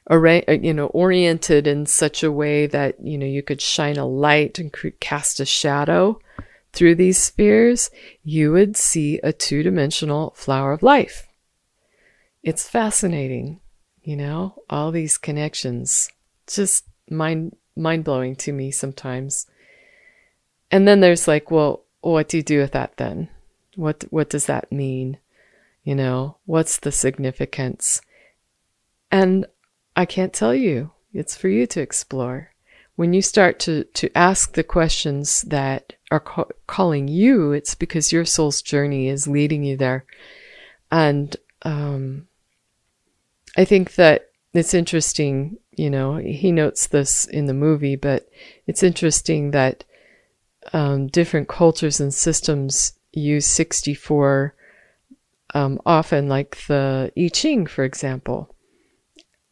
arra- 0.08 0.44
uh, 0.48 0.52
you 0.52 0.72
know, 0.72 0.86
oriented 0.86 1.66
in 1.66 1.86
such 1.86 2.22
a 2.22 2.32
way 2.32 2.66
that, 2.66 2.96
you 3.00 3.18
know, 3.18 3.26
you 3.26 3.42
could 3.42 3.60
shine 3.60 3.96
a 3.96 4.06
light 4.06 4.58
and 4.58 4.74
cast 5.00 5.40
a 5.40 5.44
shadow 5.44 6.20
through 6.76 6.94
these 6.94 7.16
spheres, 7.18 7.90
you 8.22 8.52
would 8.52 8.76
see 8.76 9.18
a 9.22 9.32
two 9.32 9.62
dimensional 9.62 10.34
flower 10.36 10.72
of 10.72 10.82
life. 10.82 11.26
It's 12.42 12.68
fascinating, 12.68 13.60
you 14.02 14.14
know, 14.14 14.62
all 14.68 14.92
these 14.92 15.16
connections. 15.18 16.10
Just 16.46 16.84
mind 17.10 17.56
mind 17.74 18.04
blowing 18.04 18.36
to 18.36 18.52
me 18.52 18.70
sometimes. 18.70 19.46
And 20.70 20.86
then 20.86 21.00
there's 21.00 21.26
like, 21.26 21.50
well, 21.50 21.84
what 22.02 22.28
do 22.28 22.36
you 22.36 22.42
do 22.42 22.60
with 22.60 22.72
that 22.72 22.98
then? 22.98 23.30
What 23.74 24.04
what 24.10 24.28
does 24.28 24.46
that 24.46 24.70
mean? 24.70 25.18
You 25.82 25.94
know, 25.94 26.36
what's 26.44 26.78
the 26.78 26.92
significance? 26.92 28.02
And 29.10 29.46
I 29.96 30.04
can't 30.04 30.34
tell 30.34 30.54
you. 30.54 30.90
It's 31.14 31.34
for 31.34 31.48
you 31.48 31.66
to 31.68 31.80
explore. 31.80 32.52
When 32.96 33.14
you 33.14 33.22
start 33.22 33.58
to, 33.60 33.84
to 33.84 34.16
ask 34.16 34.52
the 34.52 34.62
questions 34.62 35.42
that 35.42 35.94
are 36.10 36.20
ca- 36.20 36.44
calling 36.66 37.08
you, 37.08 37.52
it's 37.52 37.74
because 37.74 38.12
your 38.12 38.26
soul's 38.26 38.60
journey 38.60 39.08
is 39.08 39.26
leading 39.26 39.64
you 39.64 39.78
there. 39.78 40.04
And 40.92 41.34
um, 41.62 42.28
I 43.56 43.64
think 43.64 43.94
that 43.94 44.30
it's 44.52 44.74
interesting, 44.74 45.56
you 45.72 45.88
know, 45.88 46.16
he 46.16 46.52
notes 46.52 46.86
this 46.86 47.24
in 47.24 47.46
the 47.46 47.54
movie, 47.54 47.96
but 47.96 48.28
it's 48.66 48.82
interesting 48.82 49.52
that 49.52 49.84
um, 50.74 51.06
different 51.06 51.48
cultures 51.48 52.00
and 52.00 52.12
systems 52.12 52.92
use 53.12 53.46
64 53.46 54.54
um, 55.54 55.80
often, 55.86 56.28
like 56.28 56.58
the 56.66 57.10
I 57.16 57.28
Ching, 57.32 57.66
for 57.66 57.84
example 57.84 58.54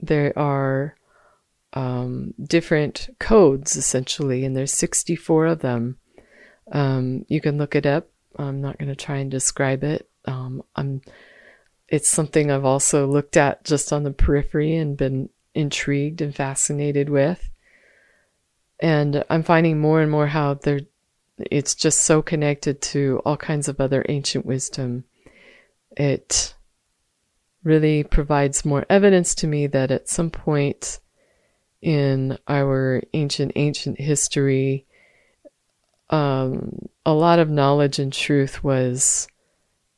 there 0.07 0.37
are 0.39 0.97
um, 1.75 2.35
different 2.43 3.09
codes 3.19 3.77
essentially, 3.77 4.45
and 4.45 4.57
there's 4.57 4.73
64 4.73 5.47
of 5.47 5.61
them. 5.61 5.99
Um, 6.73 7.27
you 7.29 7.41
can 7.41 7.59
look 7.59 7.75
it 7.75 7.87
up. 7.87 8.09
I'm 8.37 8.61
not 8.61 8.79
going 8.79 8.89
to 8.89 8.97
try 8.97 9.19
and 9.19 9.31
describe 9.31 9.85
it. 9.85 10.09
Um, 10.25 10.63
I'm. 10.77 11.03
It's 11.89 12.09
something 12.09 12.51
I've 12.51 12.65
also 12.65 13.07
looked 13.07 13.37
at 13.37 13.65
just 13.65 13.93
on 13.93 14.05
the 14.05 14.11
periphery 14.11 14.75
and 14.75 14.97
been 14.97 15.29
intrigued 15.55 16.21
and 16.23 16.35
fascinated 16.35 17.09
with. 17.11 17.51
And 18.81 19.23
I'm 19.29 19.43
finding 19.43 19.79
more 19.79 20.01
and 20.01 20.11
more 20.11 20.29
how 20.29 20.55
they're. 20.55 20.81
It's 21.51 21.75
just 21.75 22.01
so 22.01 22.23
connected 22.23 22.81
to 22.83 23.21
all 23.25 23.37
kinds 23.37 23.69
of 23.69 23.81
other 23.81 24.05
ancient 24.09 24.47
wisdom. 24.47 25.05
It 25.97 26.55
really 27.65 28.05
provides 28.05 28.65
more 28.65 28.87
evidence 28.89 29.35
to 29.37 29.47
me 29.47 29.67
that 29.67 29.91
at 29.91 30.09
some 30.09 30.31
point 30.31 31.01
in 31.83 32.39
our 32.47 33.03
ancient, 33.13 33.53
ancient 33.57 33.99
history, 33.99 34.87
um, 36.11 36.89
a 37.05 37.13
lot 37.13 37.39
of 37.39 37.51
knowledge 37.51 37.99
and 37.99 38.13
truth 38.13 38.63
was 38.63 39.27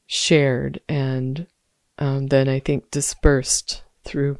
shared 0.06 0.80
and 0.88 1.46
um, 1.98 2.26
then 2.28 2.48
I 2.48 2.60
think 2.60 2.90
dispersed 2.90 3.82
through, 4.04 4.38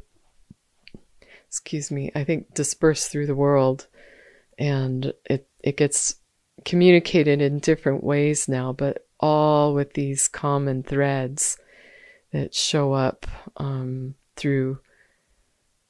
excuse 1.47 1.91
me, 1.91 2.11
I 2.15 2.23
think 2.23 2.53
dispersed 2.53 3.11
through 3.11 3.27
the 3.27 3.35
world. 3.35 3.87
And 4.59 5.13
it, 5.25 5.47
it 5.63 5.77
gets 5.77 6.15
communicated 6.65 7.41
in 7.41 7.59
different 7.59 8.03
ways 8.03 8.47
now, 8.47 8.73
but 8.73 9.07
all 9.19 9.73
with 9.73 9.93
these 9.93 10.27
common 10.27 10.83
threads 10.83 11.57
that 12.31 12.53
show 12.53 12.93
up 12.93 13.25
um, 13.57 14.15
through 14.35 14.79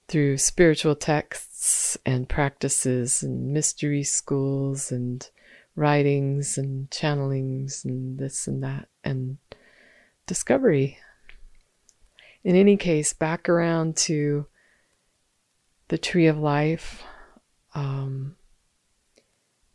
through 0.08 0.38
spiritual 0.38 0.96
texts 0.96 1.98
and 2.06 2.30
practices 2.30 3.22
and 3.22 3.52
mystery 3.52 4.04
schools 4.04 4.90
and 4.90 5.30
writings 5.76 6.58
and 6.58 6.90
channelings 6.90 7.84
and 7.84 8.18
this 8.18 8.48
and 8.48 8.64
that 8.64 8.88
and 9.04 9.38
discovery. 10.26 10.98
In 12.44 12.56
any 12.56 12.78
case, 12.78 13.12
back 13.12 13.50
around 13.50 13.98
to 13.98 14.48
the 15.90 15.98
tree 15.98 16.28
of 16.28 16.38
life. 16.38 17.04
Um, 17.76 18.36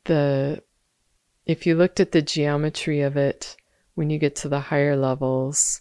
the 0.04 0.62
if 1.46 1.66
you 1.66 1.74
looked 1.74 2.00
at 2.00 2.12
the 2.12 2.22
geometry 2.22 3.00
of 3.00 3.16
it 3.16 3.56
when 3.94 4.10
you 4.10 4.18
get 4.18 4.36
to 4.36 4.48
the 4.48 4.60
higher 4.60 4.96
levels, 4.96 5.80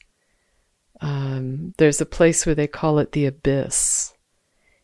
um, 1.02 1.74
there's 1.78 2.00
a 2.00 2.06
place 2.06 2.46
where 2.46 2.56
they 2.56 2.68
call 2.68 3.00
it 3.00 3.12
the 3.12 3.26
abyss. 3.26 4.14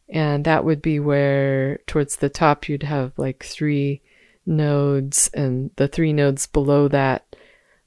And 0.09 0.45
that 0.45 0.65
would 0.65 0.81
be 0.81 0.99
where, 0.99 1.79
towards 1.85 2.17
the 2.17 2.29
top, 2.29 2.67
you'd 2.67 2.83
have 2.83 3.11
like 3.17 3.43
three 3.43 4.01
nodes, 4.45 5.29
and 5.33 5.69
the 5.75 5.87
three 5.87 6.13
nodes 6.13 6.47
below 6.47 6.87
that 6.87 7.35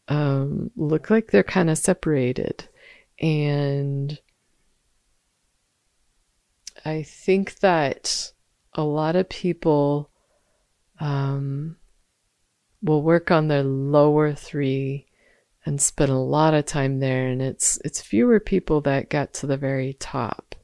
um, 0.09 0.71
look 0.77 1.09
like 1.11 1.31
they're 1.31 1.43
kind 1.43 1.71
of 1.71 1.79
separated. 1.79 2.69
And 3.21 4.19
I 6.85 7.03
think 7.03 7.61
that 7.61 8.33
a 8.75 8.83
lot 8.83 9.17
of 9.17 9.29
people 9.29 10.11
um, 10.99 11.77
will 12.83 13.03
work 13.03 13.31
on 13.31 13.49
their 13.49 13.65
lower 13.65 14.35
three 14.35 15.07
and 15.67 15.81
spend 15.81 16.11
a 16.11 16.17
lot 16.17 16.55
of 16.55 16.67
time 16.67 17.01
there, 17.01 17.29
and 17.29 17.43
it's 17.43 17.79
it's 17.85 18.01
fewer 18.01 18.41
people 18.41 18.81
that 18.83 19.11
got 19.11 19.33
to 19.35 19.47
the 19.47 19.57
very 19.57 19.95
top. 19.95 20.55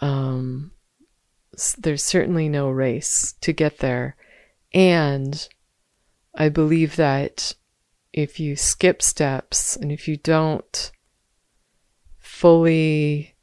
Um, 0.00 0.72
there's 1.76 2.02
certainly 2.02 2.48
no 2.48 2.70
race 2.70 3.34
to 3.40 3.52
get 3.52 3.78
there, 3.78 4.16
and 4.72 5.48
I 6.34 6.48
believe 6.48 6.96
that 6.96 7.54
if 8.12 8.40
you 8.40 8.56
skip 8.56 9.02
steps 9.02 9.76
and 9.76 9.92
if 9.92 10.08
you 10.08 10.16
don't 10.16 10.90
fully 12.18 13.34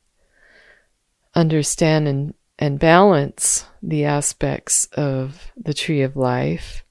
understand 1.36 2.08
and, 2.08 2.34
and 2.58 2.80
balance 2.80 3.66
the 3.82 4.06
aspects 4.06 4.86
of 4.94 5.52
the 5.58 5.74
tree 5.74 6.02
of 6.02 6.16
life 6.16 6.84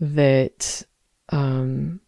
that 0.00 0.84
um, 1.30 2.00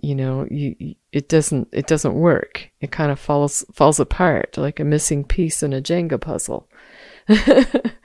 you 0.00 0.14
know 0.14 0.46
you, 0.50 0.94
it 1.12 1.28
doesn't 1.28 1.68
it 1.72 1.86
doesn't 1.86 2.14
work. 2.14 2.70
It 2.80 2.90
kind 2.90 3.10
of 3.10 3.18
falls 3.18 3.64
falls 3.72 4.00
apart 4.00 4.56
like 4.56 4.80
a 4.80 4.84
missing 4.84 5.24
piece 5.24 5.62
in 5.62 5.72
a 5.72 5.82
jenga 5.82 6.20
puzzle. 6.20 6.68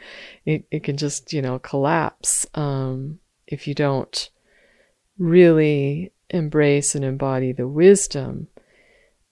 It, 0.46 0.66
it 0.72 0.84
can 0.84 0.98
just 0.98 1.32
you 1.32 1.42
know 1.42 1.60
collapse 1.60 2.46
um, 2.54 3.20
if 3.48 3.68
you 3.68 3.74
don't 3.74 4.30
really 5.18 6.12
embrace 6.30 6.96
and 6.96 7.06
embody 7.06 7.52
the 7.52 7.68
wisdom. 7.68 8.48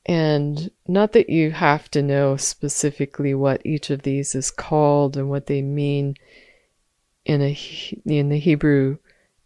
And 0.06 0.72
not 0.88 1.12
that 1.14 1.30
you 1.30 1.52
have 1.52 1.92
to 1.92 2.02
know 2.02 2.36
specifically 2.36 3.34
what 3.34 3.62
each 3.66 3.90
of 3.90 4.02
these 4.02 4.34
is 4.34 4.50
called 4.50 5.16
and 5.16 5.30
what 5.30 5.48
they 5.48 5.62
mean 5.62 6.16
in 7.26 7.42
a 7.42 7.58
in 8.06 8.30
the 8.30 8.40
Hebrew 8.40 8.98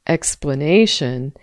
explanation, 0.08 1.34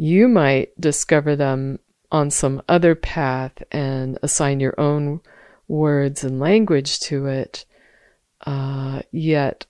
you 0.00 0.28
might 0.28 0.80
discover 0.80 1.34
them 1.34 1.80
on 2.12 2.30
some 2.30 2.62
other 2.68 2.94
path 2.94 3.60
and 3.72 4.16
assign 4.22 4.60
your 4.60 4.78
own 4.78 5.20
words 5.66 6.22
and 6.22 6.38
language 6.38 7.00
to 7.00 7.26
it. 7.26 7.64
Uh, 8.46 9.00
yet, 9.10 9.66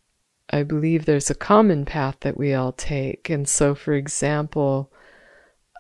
I 0.51 0.65
believe 0.65 1.07
there's 1.07 1.31
a 1.31 1.35
common 1.35 1.87
path 1.87 2.19
that 2.21 2.37
we 2.37 2.53
all 2.53 2.73
take. 2.73 3.31
And 3.31 3.49
so, 3.49 3.75
for 3.75 3.95
example, 3.95 4.93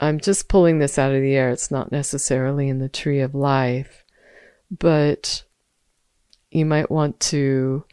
I'm 0.00 0.18
just 0.18 0.48
pulling 0.48 0.78
this 0.78 0.98
out 0.98 1.14
of 1.14 1.20
the 1.20 1.34
air. 1.34 1.50
It's 1.50 1.70
not 1.70 1.92
necessarily 1.92 2.70
in 2.70 2.78
the 2.78 2.88
tree 2.88 3.20
of 3.20 3.34
life, 3.34 4.02
but 4.70 5.42
you 6.50 6.64
might 6.64 6.90
want 6.90 7.20
to 7.20 7.84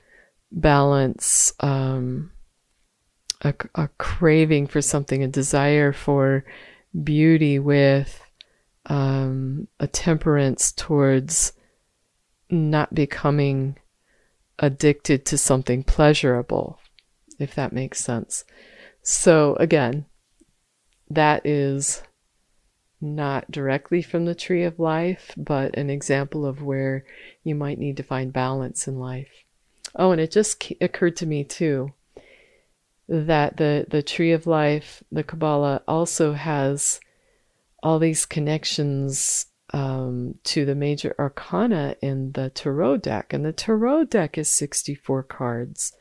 balance 0.53 1.51
um, 1.59 2.31
a, 3.41 3.53
a, 3.75 3.89
craving 3.97 4.67
for 4.67 4.81
something, 4.81 5.23
a 5.23 5.27
desire 5.27 5.91
for 5.91 6.45
beauty 7.03 7.59
with 7.59 8.21
um, 8.87 9.67
a 9.79 9.87
temperance 9.87 10.71
towards 10.71 11.53
not 12.49 12.93
becoming 12.93 13.77
addicted 14.59 15.25
to 15.25 15.37
something 15.37 15.83
pleasurable, 15.83 16.79
if 17.39 17.55
that 17.55 17.73
makes 17.73 18.03
sense. 18.03 18.45
So, 19.01 19.55
again, 19.59 20.05
that 21.09 21.45
is 21.45 22.01
not 23.01 23.51
directly 23.51 24.01
from 24.01 24.25
the 24.25 24.35
tree 24.35 24.63
of 24.63 24.79
life, 24.79 25.31
but 25.37 25.77
an 25.77 25.89
example 25.89 26.45
of 26.45 26.61
where 26.61 27.05
you 27.43 27.53
might 27.53 27.77
need 27.77 27.97
to 27.97 28.03
find 28.03 28.33
balance 28.33 28.87
in 28.87 28.99
life. 28.99 29.43
Oh, 29.95 30.11
and 30.11 30.21
it 30.21 30.31
just 30.31 30.71
occurred 30.81 31.15
to 31.17 31.25
me 31.25 31.43
too 31.43 31.93
that 33.07 33.57
the, 33.57 33.85
the 33.89 34.01
tree 34.01 34.31
of 34.31 34.47
life, 34.47 35.03
the 35.11 35.23
Kabbalah, 35.23 35.81
also 35.87 36.33
has 36.33 36.99
all 37.83 37.99
these 37.99 38.25
connections 38.25 39.47
um, 39.73 40.35
to 40.43 40.65
the 40.65 40.75
major 40.75 41.15
arcana 41.19 41.95
in 42.01 42.31
the 42.31 42.49
tarot 42.49 42.97
deck. 42.97 43.33
And 43.33 43.45
the 43.45 43.53
tarot 43.53 44.05
deck 44.05 44.37
is 44.37 44.49
64 44.49 45.23
cards. 45.23 45.93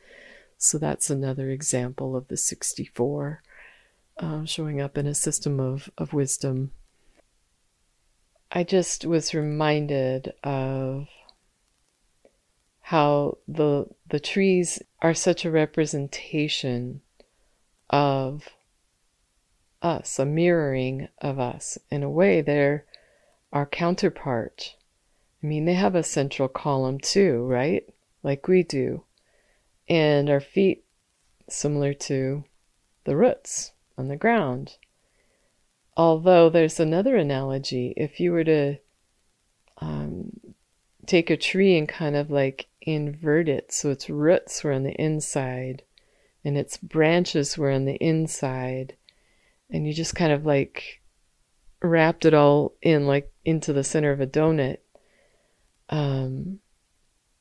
So 0.57 0.79
that's 0.79 1.11
another 1.11 1.51
example 1.51 2.17
of 2.17 2.29
the 2.29 2.37
64 2.37 3.43
uh, 4.19 4.45
showing 4.45 4.81
up 4.81 4.97
in 4.97 5.07
a 5.07 5.14
system 5.14 5.61
of, 5.61 5.90
of 5.99 6.12
wisdom. 6.12 6.71
I 8.51 8.62
just 8.62 9.05
was 9.05 9.35
reminded 9.35 10.33
of 10.45 11.09
how 12.88 13.38
the 13.49 13.87
the 14.11 14.20
trees 14.20 14.83
are 15.01 15.14
such 15.14 15.47
a 15.47 15.51
representation 15.51 17.01
of 17.88 18.51
us, 19.81 20.18
a 20.18 20.27
mirroring 20.27 21.09
of 21.18 21.38
us. 21.38 21.79
In 21.90 22.03
a 22.03 22.11
way, 22.11 22.42
they're 22.42 22.85
our 23.55 23.64
counterpart. 23.64 24.77
I 25.42 25.47
mean, 25.47 25.64
they 25.64 25.73
have 25.73 25.94
a 25.94 26.03
central 26.03 26.47
column 26.47 26.99
too, 26.99 27.47
right? 27.47 27.88
Like 28.23 28.49
we 28.49 28.62
do. 28.62 29.05
And 29.88 30.29
our 30.29 30.40
feet, 30.40 30.85
similar 31.49 31.94
to 31.94 32.44
the 33.05 33.16
roots 33.16 33.73
on 33.97 34.09
the 34.09 34.16
ground. 34.16 34.77
Although 35.97 36.51
there's 36.51 36.79
another 36.79 37.16
analogy. 37.16 37.94
If 37.97 38.20
you 38.20 38.33
were 38.33 38.44
to 38.44 38.77
um, 39.79 40.38
take 41.07 41.31
a 41.31 41.37
tree 41.37 41.77
and 41.77 41.88
kind 41.88 42.16
of 42.16 42.31
like 42.31 42.66
invert 42.85 43.49
it, 43.49 43.73
so 43.73 43.90
its 43.90 44.09
roots 44.09 44.62
were 44.62 44.73
on 44.73 44.85
the 44.85 44.94
inside 44.94 45.83
and 46.44 46.59
its 46.59 46.77
branches 46.77 47.57
were 47.57 47.70
on 47.70 47.87
the 47.87 47.97
inside, 47.97 48.97
and 49.70 49.87
you 49.87 49.94
just 49.94 50.14
kind 50.14 50.33
of 50.33 50.44
like 50.44 51.01
wrapped 51.83 52.25
it 52.25 52.35
all 52.35 52.75
in 52.83 53.07
like 53.07 53.33
into 53.44 53.73
the 53.73 53.85
center 53.85 54.12
of 54.12 54.20
a 54.20 54.27
donut, 54.27 54.79
um, 55.88 56.61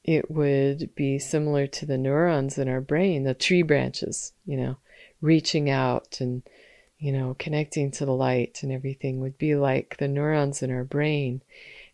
it 0.03 0.31
would 0.31 0.95
be 0.95 1.19
similar 1.19 1.67
to 1.67 1.85
the 1.85 1.97
neurons 1.97 2.57
in 2.57 2.69
our 2.69 2.81
brain, 2.81 3.23
the 3.23 3.33
tree 3.33 3.61
branches, 3.61 4.33
you 4.45 4.57
know 4.57 4.77
reaching 5.23 5.69
out 5.69 6.17
and 6.19 6.43
you 6.99 7.11
know 7.11 7.35
connecting 7.39 7.89
to 7.89 8.05
the 8.05 8.13
light 8.13 8.59
and 8.61 8.71
everything 8.71 9.21
would 9.21 9.37
be 9.37 9.55
like 9.55 9.95
the 9.97 10.07
neurons 10.07 10.61
in 10.61 10.69
our 10.69 10.83
brain. 10.83 11.41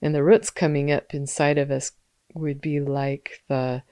And 0.02 0.14
the 0.16 0.24
roots 0.24 0.50
coming 0.50 0.92
up 0.92 1.14
inside 1.14 1.58
of 1.58 1.72
us 1.72 1.92
would 2.34 2.62
be 2.62 2.80
like 2.80 3.44
the 3.48 3.84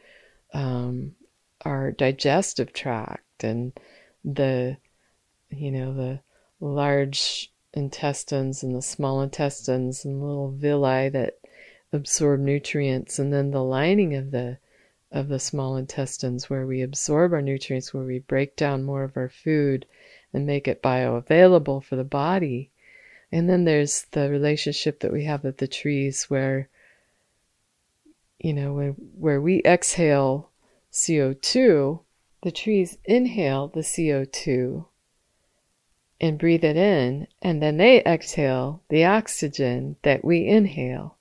um, 0.53 1.13
our 1.61 1.91
digestive 1.91 2.73
tract 2.73 3.43
and 3.43 3.73
the 4.23 4.77
you 5.49 5.71
know 5.71 5.93
the 5.93 6.19
large 6.59 7.51
intestines 7.73 8.63
and 8.63 8.75
the 8.75 8.81
small 8.81 9.21
intestines 9.21 10.05
and 10.05 10.21
little 10.21 10.51
villi 10.51 11.09
that 11.09 11.39
absorb 11.93 12.39
nutrients 12.39 13.19
and 13.19 13.31
then 13.31 13.51
the 13.51 13.63
lining 13.63 14.15
of 14.15 14.31
the 14.31 14.57
of 15.11 15.29
the 15.29 15.39
small 15.39 15.77
intestines 15.77 16.49
where 16.49 16.65
we 16.65 16.81
absorb 16.81 17.33
our 17.33 17.41
nutrients, 17.41 17.93
where 17.93 18.03
we 18.03 18.19
break 18.19 18.55
down 18.55 18.83
more 18.83 19.03
of 19.03 19.15
our 19.15 19.29
food 19.29 19.85
and 20.33 20.45
make 20.45 20.67
it 20.67 20.83
bioavailable 20.83 21.83
for 21.83 21.95
the 21.95 22.03
body. 22.03 22.69
And 23.31 23.49
then 23.49 23.63
there's 23.63 24.03
the 24.11 24.29
relationship 24.29 24.99
that 24.99 25.13
we 25.13 25.23
have 25.25 25.43
with 25.43 25.57
the 25.57 25.67
trees 25.67 26.25
where, 26.29 26.69
you 28.39 28.53
know, 28.53 28.73
where, 28.73 28.91
where 28.91 29.41
we 29.41 29.61
exhale 29.65 30.51
CO2, 30.91 32.01
the 32.43 32.51
trees 32.51 32.97
inhale 33.05 33.67
the 33.67 33.81
CO2 33.81 34.85
and 36.19 36.39
breathe 36.39 36.63
it 36.63 36.77
in, 36.77 37.27
and 37.41 37.61
then 37.61 37.77
they 37.77 38.03
exhale 38.03 38.81
the 38.89 39.05
oxygen 39.05 39.95
that 40.03 40.25
we 40.25 40.45
inhale. 40.47 41.17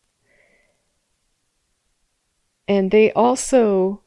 And 2.69 2.91
they 2.91 3.13
also 3.13 4.03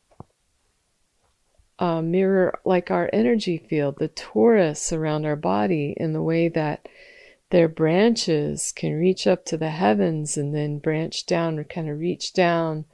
uh, 1.78 2.02
mirror 2.02 2.60
like 2.66 2.92
our 2.92 3.10
energy 3.14 3.58
field, 3.58 3.98
the 4.00 4.10
torus 4.10 4.92
around 4.92 5.26
our 5.26 5.36
body, 5.36 5.94
in 5.96 6.14
the 6.14 6.22
way 6.22 6.50
that 6.50 6.88
their 7.52 7.68
branches 7.68 8.72
can 8.76 8.94
reach 8.94 9.26
up 9.26 9.46
to 9.46 9.58
the 9.58 9.70
heavens 9.70 10.38
and 10.38 10.54
then 10.54 10.80
branch 10.80 11.26
down 11.26 11.58
or 11.58 11.64
kind 11.64 11.90
of 11.90 12.00
reach 12.00 12.34
down 12.34 12.86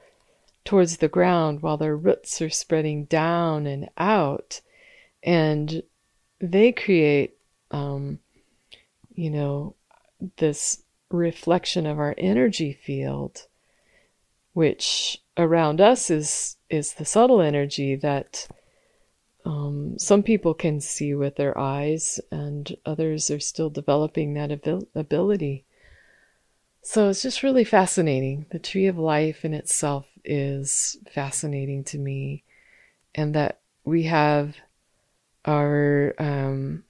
towards 0.66 0.98
the 0.98 1.08
ground 1.08 1.62
while 1.62 1.76
their 1.76 1.96
roots 1.96 2.42
are 2.42 2.50
spreading 2.50 3.04
down 3.04 3.66
and 3.66 3.88
out. 3.96 4.60
And 5.22 5.82
they 6.40 6.72
create, 6.72 7.38
um, 7.70 8.18
you 9.14 9.30
know, 9.30 9.74
this 10.36 10.82
reflection 11.10 11.86
of 11.86 11.98
our 11.98 12.14
energy 12.18 12.72
field, 12.72 13.46
which 14.52 15.22
around 15.36 15.80
us 15.80 16.10
is 16.10 16.56
is 16.68 16.94
the 16.94 17.04
subtle 17.04 17.40
energy 17.40 17.94
that 17.94 18.48
um, 19.44 19.96
some 19.98 20.22
people 20.22 20.54
can 20.54 20.80
see 20.80 21.14
with 21.14 21.36
their 21.36 21.56
eyes, 21.56 22.18
and 22.32 22.76
others 22.84 23.30
are 23.30 23.38
still 23.38 23.70
developing 23.70 24.34
that 24.34 24.50
abil- 24.50 24.88
ability. 24.94 25.64
So 26.82 27.08
it's 27.08 27.22
just 27.22 27.42
really 27.42 27.64
fascinating. 27.64 28.46
The 28.50 28.58
tree 28.58 28.86
of 28.86 28.98
life 28.98 29.44
in 29.44 29.54
itself 29.54 30.06
is 30.26 30.96
fascinating 31.10 31.84
to 31.84 31.98
me, 31.98 32.44
and 33.14 33.34
that 33.34 33.60
we 33.84 34.02
have 34.04 34.56
our, 35.44 36.14
um, 36.18 36.84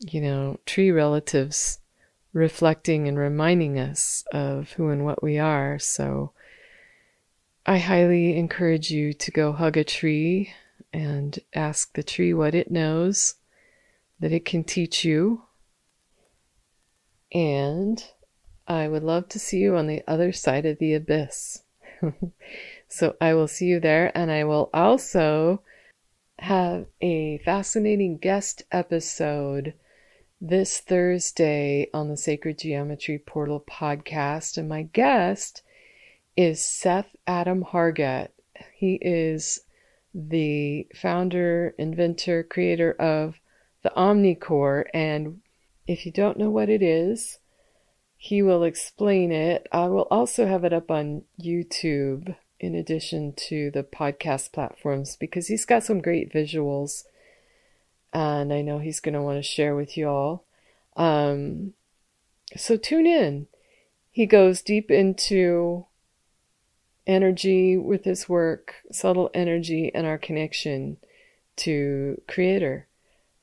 you 0.00 0.20
know, 0.20 0.58
tree 0.66 0.90
relatives 0.90 1.78
reflecting 2.32 3.08
and 3.08 3.18
reminding 3.18 3.78
us 3.78 4.24
of 4.32 4.72
who 4.72 4.88
and 4.88 5.04
what 5.04 5.22
we 5.22 5.38
are. 5.38 5.78
So 5.78 6.32
I 7.64 7.78
highly 7.78 8.36
encourage 8.36 8.90
you 8.90 9.12
to 9.14 9.30
go 9.30 9.52
hug 9.52 9.76
a 9.76 9.84
tree 9.84 10.52
and 10.92 11.38
ask 11.54 11.94
the 11.94 12.02
tree 12.02 12.32
what 12.32 12.54
it 12.54 12.70
knows 12.70 13.34
that 14.20 14.32
it 14.32 14.44
can 14.44 14.64
teach 14.64 15.04
you. 15.04 15.42
And 17.32 18.02
I 18.66 18.88
would 18.88 19.02
love 19.02 19.28
to 19.30 19.38
see 19.38 19.58
you 19.58 19.76
on 19.76 19.86
the 19.86 20.02
other 20.06 20.32
side 20.32 20.64
of 20.64 20.78
the 20.78 20.94
abyss. 20.94 21.62
So 22.88 23.16
I 23.20 23.34
will 23.34 23.48
see 23.48 23.66
you 23.66 23.80
there, 23.80 24.10
and 24.16 24.30
I 24.30 24.44
will 24.44 24.70
also 24.72 25.62
have 26.38 26.86
a 27.00 27.38
fascinating 27.38 28.18
guest 28.18 28.62
episode 28.70 29.74
this 30.40 30.80
Thursday 30.80 31.88
on 31.94 32.08
the 32.08 32.16
Sacred 32.16 32.58
Geometry 32.58 33.18
Portal 33.18 33.64
podcast. 33.68 34.58
And 34.58 34.68
my 34.68 34.82
guest 34.82 35.62
is 36.36 36.64
Seth 36.64 37.16
Adam 37.26 37.64
Hargett. 37.64 38.28
He 38.74 38.98
is 39.00 39.60
the 40.14 40.86
founder, 40.94 41.74
inventor, 41.78 42.42
creator 42.42 42.92
of 42.92 43.40
the 43.82 43.92
Omnicore. 43.96 44.84
And 44.92 45.40
if 45.86 46.04
you 46.04 46.12
don't 46.12 46.38
know 46.38 46.50
what 46.50 46.68
it 46.68 46.82
is, 46.82 47.38
he 48.16 48.42
will 48.42 48.62
explain 48.62 49.32
it. 49.32 49.66
I 49.72 49.88
will 49.88 50.08
also 50.10 50.46
have 50.46 50.64
it 50.64 50.72
up 50.72 50.90
on 50.90 51.22
YouTube 51.40 52.36
in 52.58 52.74
addition 52.74 53.34
to 53.34 53.70
the 53.70 53.82
podcast 53.82 54.52
platforms 54.52 55.16
because 55.16 55.48
he's 55.48 55.64
got 55.64 55.84
some 55.84 56.00
great 56.00 56.32
visuals 56.32 57.04
and 58.12 58.52
I 58.52 58.62
know 58.62 58.78
he's 58.78 59.00
going 59.00 59.14
to 59.14 59.20
want 59.20 59.38
to 59.38 59.42
share 59.42 59.76
with 59.76 59.96
you 59.96 60.08
all. 60.08 60.44
Um, 60.96 61.74
so 62.56 62.76
tune 62.76 63.06
in. 63.06 63.46
He 64.10 64.24
goes 64.24 64.62
deep 64.62 64.90
into 64.90 65.84
energy 67.06 67.76
with 67.76 68.04
his 68.04 68.28
work, 68.28 68.76
subtle 68.90 69.30
energy, 69.34 69.90
and 69.94 70.06
our 70.06 70.16
connection 70.16 70.96
to 71.56 72.20
Creator, 72.26 72.86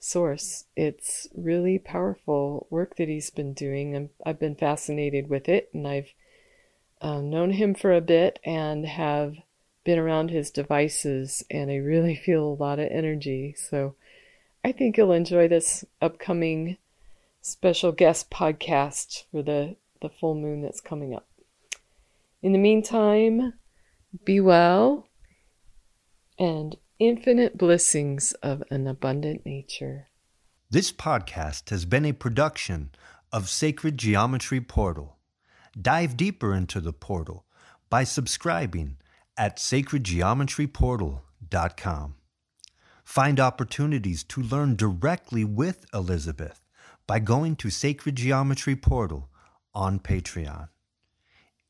Source. 0.03 0.65
It's 0.75 1.27
really 1.33 1.79
powerful 1.79 2.67
work 2.69 2.97
that 2.97 3.07
he's 3.07 3.29
been 3.29 3.53
doing, 3.53 3.95
and 3.95 4.09
I've 4.25 4.39
been 4.39 4.55
fascinated 4.55 5.29
with 5.29 5.47
it, 5.47 5.69
and 5.73 5.87
I've 5.87 6.13
uh, 7.01 7.21
known 7.21 7.51
him 7.51 7.73
for 7.73 7.93
a 7.93 8.01
bit 8.01 8.39
and 8.43 8.85
have 8.85 9.37
been 9.83 9.97
around 9.97 10.29
his 10.29 10.51
devices, 10.51 11.43
and 11.49 11.71
I 11.71 11.75
really 11.75 12.15
feel 12.25 12.43
a 12.43 12.61
lot 12.61 12.79
of 12.79 12.89
energy. 12.91 13.55
So 13.57 13.95
I 14.63 14.73
think 14.73 14.97
you'll 14.97 15.13
enjoy 15.13 15.47
this 15.47 15.85
upcoming 16.01 16.77
special 17.41 17.91
guest 17.91 18.29
podcast 18.29 19.23
for 19.31 19.41
the, 19.41 19.77
the 20.01 20.09
full 20.09 20.35
moon 20.35 20.61
that's 20.61 20.81
coming 20.81 21.13
up. 21.13 21.27
In 22.41 22.51
the 22.51 22.59
meantime, 22.59 23.53
be 24.25 24.41
well 24.41 25.07
and 26.37 26.75
infinite 26.99 27.57
blessings 27.57 28.33
of 28.43 28.61
an 28.69 28.85
abundant 28.87 29.45
nature. 29.45 30.09
This 30.69 30.91
podcast 30.91 31.69
has 31.69 31.85
been 31.85 32.03
a 32.05 32.11
production 32.13 32.89
of 33.31 33.49
Sacred 33.49 33.97
Geometry 33.97 34.61
Portal. 34.61 35.17
Dive 35.79 36.15
deeper 36.15 36.53
into 36.53 36.79
the 36.79 36.93
portal 36.93 37.45
by 37.89 38.03
subscribing 38.03 38.97
at 39.37 39.57
sacredgeometryportal.com. 39.57 42.15
Find 43.03 43.39
opportunities 43.39 44.23
to 44.23 44.41
learn 44.41 44.75
directly 44.75 45.43
with 45.43 45.85
Elizabeth 45.93 46.61
by 47.05 47.19
going 47.19 47.55
to 47.57 47.69
Sacred 47.69 48.15
Geometry 48.15 48.75
Portal 48.75 49.29
on 49.73 49.99
Patreon. 49.99 50.69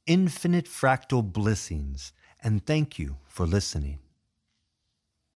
Infinite 0.05 0.65
fractal 0.65 1.23
blessings, 1.23 2.11
and 2.43 2.65
thank 2.65 2.99
you 2.99 3.17
for 3.25 3.47
listening. 3.47 4.02